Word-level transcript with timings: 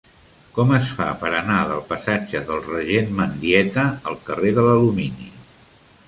Com 0.53 0.71
es 0.75 0.91
fa 0.99 1.09
per 1.23 1.29
anar 1.39 1.57
del 1.71 1.83
passatge 1.91 2.41
del 2.47 2.63
Regent 2.69 3.11
Mendieta 3.19 3.83
al 4.13 4.17
carrer 4.31 4.51
de 4.59 4.65
l'Alumini? 4.69 5.29